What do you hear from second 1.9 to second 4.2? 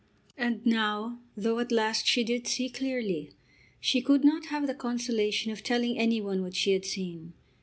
she did see clearly, she